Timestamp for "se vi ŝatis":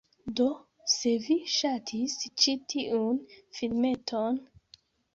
0.93-2.17